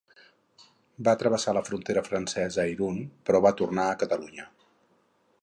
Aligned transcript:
Va 1.07 1.13
travessar 1.23 1.53
la 1.57 1.63
frontera 1.67 2.03
francesa 2.07 2.65
a 2.65 2.67
Irun 2.73 2.99
però 3.29 3.43
va 3.49 3.53
tornar 3.61 3.87
a 3.93 4.01
Catalunya. 4.07 4.49